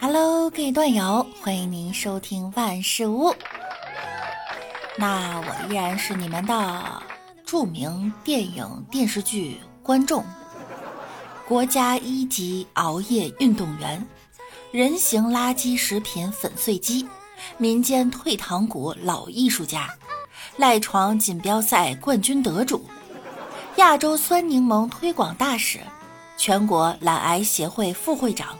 [0.00, 3.32] Hello，各位段友，欢迎您收听万事屋。
[4.96, 7.02] 那我依然是你们的
[7.46, 10.24] 著名电影电视剧观众，
[11.46, 14.04] 国家一级熬夜运动员，
[14.72, 17.08] 人形垃圾食品粉碎机，
[17.56, 19.88] 民间退堂鼓老艺术家，
[20.56, 22.84] 赖床锦标赛冠军得主，
[23.76, 25.78] 亚洲酸柠檬推广大使，
[26.40, 28.58] 全国懒癌协会副会长。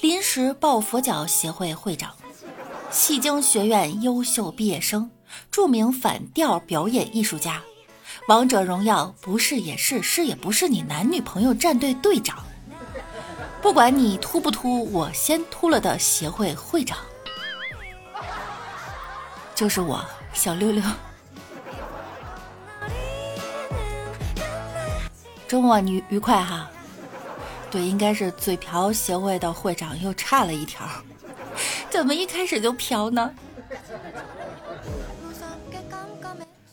[0.00, 2.14] 临时抱佛脚协会会长，
[2.92, 5.10] 戏精学院优秀毕业生，
[5.50, 7.60] 著名反调表演艺术家，
[8.28, 12.44] 王者荣耀不是也是是也不是你男女朋友战队队长，
[13.60, 16.96] 不管你秃不秃，我先秃了的协会会长，
[19.52, 20.00] 就是我
[20.32, 20.80] 小六六。
[25.48, 26.70] 周末你愉快哈。
[27.76, 30.86] 对，应该是嘴瓢协会的会长又差了一条，
[31.92, 33.30] 怎么一开始就瓢呢？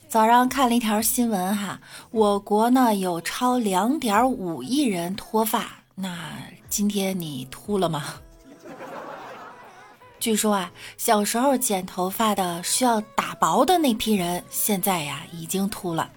[0.08, 1.78] 早上看了一条新闻哈，
[2.12, 6.38] 我国呢有超两点五亿人脱发，那
[6.70, 8.06] 今天你秃了吗？
[10.22, 16.10] 据说啊，小时候剪头发的需要打薄的那批人，现在呀已经秃了。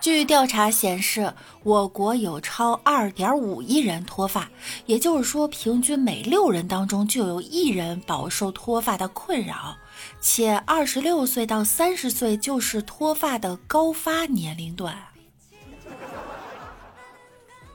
[0.00, 1.30] 据调查显示，
[1.62, 4.48] 我国有超二点五亿人脱发，
[4.86, 9.76] 也就是说，平均每六人当中就有一人饱受脱发的困扰，
[10.18, 14.96] 且二十六岁到三十岁就是脱发的高发年龄段。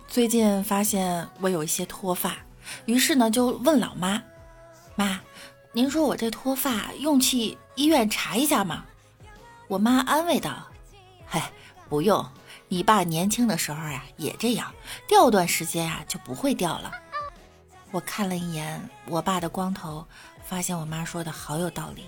[0.07, 2.35] 最近发现我有一些脱发，
[2.85, 4.19] 于是呢就问老妈
[4.95, 5.19] ：“妈，
[5.73, 8.83] 您说我这脱发用去医院查一下吗？”
[9.69, 10.65] 我妈安慰道
[11.27, 11.51] ：“嗨。”
[11.89, 12.25] 不用，
[12.67, 14.73] 你爸年轻的时候呀也这样，
[15.07, 16.91] 掉段时间呀就不会掉了。
[17.91, 20.05] 我看了一眼我爸的光头，
[20.43, 22.05] 发现我妈说的好有道理。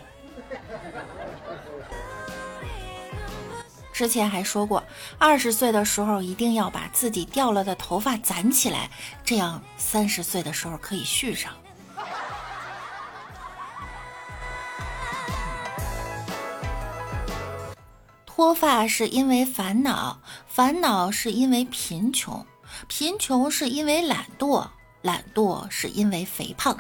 [3.93, 4.83] 之前还说过，
[5.17, 8.91] 二十岁的时候一定要把自己掉了的头发攒起来，
[9.23, 11.51] 这样三十岁的时候可以续上。
[18.37, 22.45] 脱发是因为烦恼，烦恼是因为贫穷，
[22.87, 24.67] 贫穷是因为懒惰，
[25.01, 26.77] 懒惰是因为肥胖，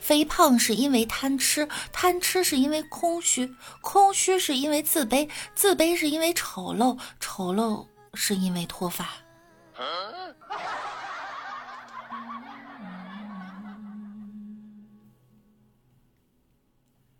[0.00, 9.08] 肥胖是因为贪吃，贪吃是因为空虚，空虚是因为自卑，自卑是因为丑陋，丑陋是因为脱发。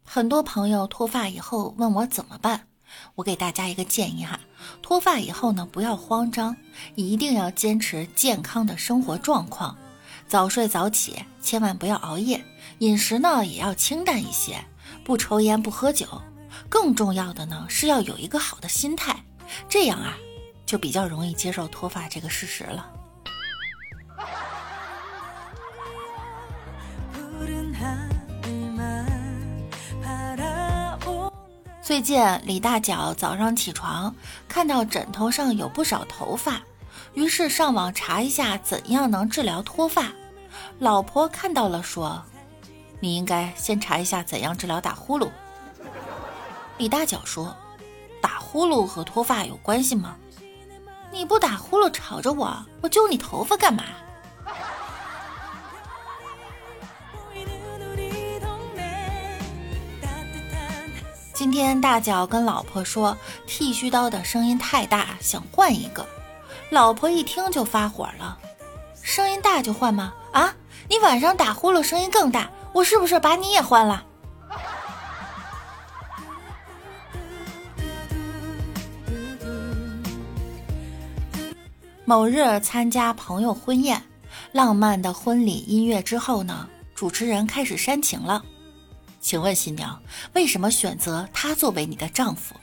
[0.03, 2.67] 很多朋友脱发以后问我怎么办。
[3.15, 4.41] 我给大家一个建议哈，
[4.83, 6.57] 脱发以后呢，不要慌张，
[6.95, 9.77] 一定要坚持健康的生活状况，
[10.29, 12.45] 早睡早起，千万不要熬夜，
[12.79, 14.65] 饮食呢也要清淡一些，
[15.05, 16.07] 不抽烟不喝酒，
[16.69, 19.25] 更重要的呢是要有一个好的心态，
[19.69, 20.17] 这样啊
[20.65, 22.93] 就比较容易接受脱发这个事实了。
[31.87, 34.13] 最近李大脚早上起床，
[34.49, 36.61] 看到枕头上有不少头发，
[37.15, 40.09] 于是上网查一下怎样能治疗脱发。
[40.81, 42.21] 老婆看到了说
[42.99, 45.31] ：“你应该先查一下怎样治疗打呼噜。”
[46.77, 47.57] 李大脚说
[48.21, 50.17] ：“打呼噜和脱发有关系吗？
[51.13, 53.85] 你不打呼噜吵着我，我揪你头发干嘛？”
[61.37, 63.15] 今天大脚跟老婆说，
[63.47, 66.07] 剃须刀的声音太大，想换一个。
[66.71, 68.39] 老婆一听就发火了
[69.05, 70.15] ：“声音大就换吗？
[70.33, 70.55] 啊，
[70.89, 74.03] 你晚上打呼噜声音更大，我是不是把你也换了？”
[82.07, 84.03] 某日参加朋友婚宴，
[84.53, 88.43] 浪漫的婚礼音乐之后呢，主持人开始煽情了。
[89.27, 90.01] 请问新娘
[90.35, 92.55] 为什么选择他作为你的丈夫？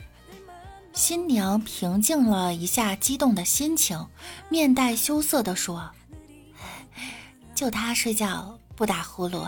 [0.93, 4.07] 新娘平静了一下激动的心情，
[4.47, 5.91] 面带羞涩地说
[7.53, 9.45] ：“就他睡觉不打呼噜。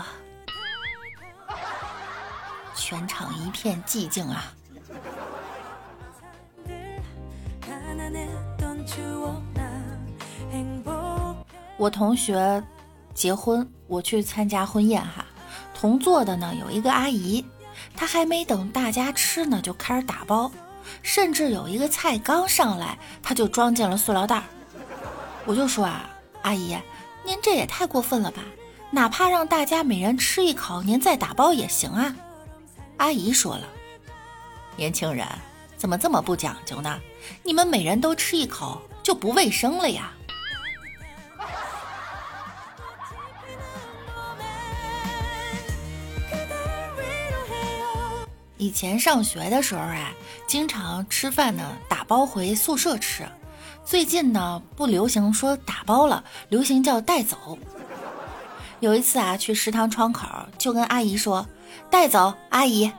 [2.76, 4.52] ”全场一片寂静啊！
[11.78, 12.62] 我同学
[13.14, 15.24] 结婚，我去参加婚宴哈。
[15.78, 17.44] 同坐的呢有一个阿姨，
[17.94, 20.50] 她还没等大家吃呢，就开始打包，
[21.02, 24.42] 甚至有一个菜刚上来，她就装进了塑料袋。
[25.44, 26.08] 我就说啊，
[26.42, 26.76] 阿姨，
[27.24, 28.42] 您这也太过分了吧？
[28.90, 32.16] 哪怕让大家每人吃一口，您再打包也行啊。
[32.96, 33.68] 阿姨说了，
[34.76, 35.26] 年轻人
[35.76, 36.98] 怎么这么不讲究呢？
[37.42, 40.10] 你们每人都吃一口就不卫生了呀。
[48.58, 50.12] 以前上学的时候啊，
[50.46, 53.26] 经常吃饭呢打包回宿舍吃。
[53.84, 57.58] 最近呢不流行说打包了，流行叫带走。
[58.80, 60.26] 有一次啊，去食堂窗口
[60.58, 61.46] 就跟阿姨说
[61.90, 62.90] 带走，阿姨。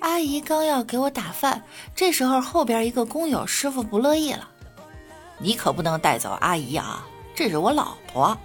[0.00, 1.62] 阿姨刚要给我打饭，
[1.94, 4.48] 这时候后边一个工友师傅不乐意了，
[5.38, 8.36] 你可不能带走阿姨啊，这是我老婆。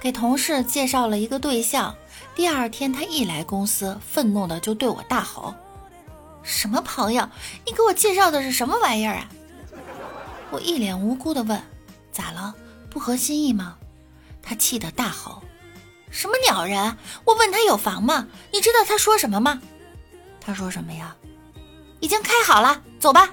[0.00, 1.96] 给同事介绍了一个对象，
[2.34, 5.54] 第二天他一来公司，愤怒的就对我大吼
[6.44, 7.28] ：“什么朋友？
[7.64, 9.28] 你给我介绍的是什么玩意儿啊？”
[10.50, 11.60] 我一脸无辜的问
[12.12, 12.54] ：“咋了？
[12.90, 13.76] 不合心意吗？”
[14.42, 15.42] 他气得大吼
[16.10, 16.96] ：“什么鸟人？
[17.24, 18.28] 我问他有房吗？
[18.52, 19.60] 你知道他说什么吗？
[20.40, 21.16] 他说什么呀？
[22.00, 23.30] 已经开好了，走吧。”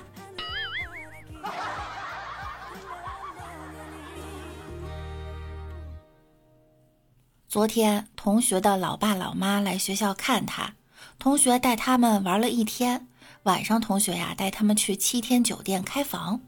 [7.53, 10.73] 昨天同学的老爸老妈来学校看他，
[11.19, 13.07] 同学带他们玩了一天。
[13.43, 16.41] 晚上，同学呀带他们去七天酒店开房。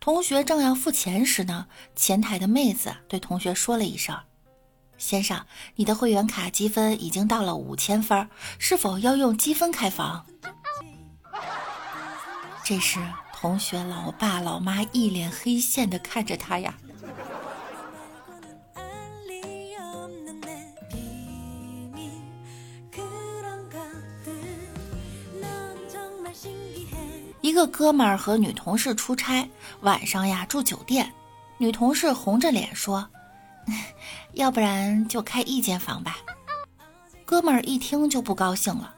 [0.00, 4.18] 同学正要付钱时呢，前台的妹子对同学说了一声
[4.96, 5.44] ：“先生，
[5.74, 8.26] 你的会员卡积分已经到了五千分，
[8.58, 10.24] 是否要用积分开房？”
[12.64, 12.98] 这时，
[13.34, 16.72] 同学老爸老妈一脸黑线的看着他呀。
[27.46, 29.48] 一个哥们儿和女同事出差，
[29.82, 31.12] 晚上呀住酒店。
[31.58, 33.08] 女同事红着脸说
[34.34, 36.18] ：“要不然就开一间房吧。”
[37.24, 38.92] 哥们儿一听就不高兴了：“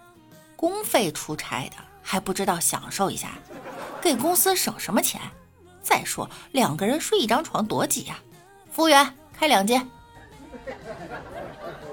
[0.56, 3.32] 公费出差的还不知道享受一下，
[4.00, 5.20] 给公司省什么钱？
[5.82, 8.18] 再说两个人睡一张床多挤呀！”
[8.72, 9.86] 服务员开两间。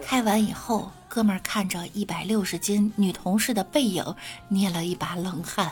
[0.01, 4.15] 开完以后，哥们儿看着一百六十斤女同事的背影，
[4.47, 5.69] 捏了一把冷汗。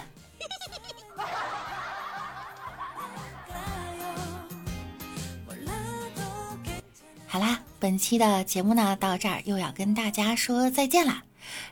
[7.33, 11.23] 好啦，本期的节目呢到这儿又要跟大家说再见啦。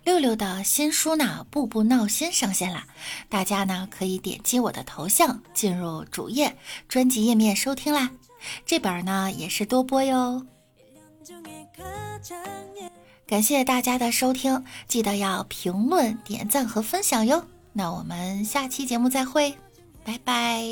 [0.04, 2.88] 六六的新书呢《步步闹心》上线啦，
[3.30, 8.10] 大家呢可以点击我的头像进入主页专辑页面收听啦。
[8.66, 10.44] 这本呢也是多播哟。
[13.28, 17.46] 感谢大家的收听，记得要评论、点赞和分享哟。
[17.72, 19.56] 那我们下期节目再会，
[20.04, 20.66] 拜拜。